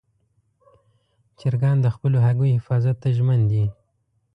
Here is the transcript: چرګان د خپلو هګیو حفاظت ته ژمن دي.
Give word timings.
چرګان 1.39 1.77
د 1.81 1.87
خپلو 1.95 2.17
هګیو 2.25 2.55
حفاظت 2.57 2.95
ته 3.03 3.09
ژمن 3.17 3.39
دي. 3.51 3.63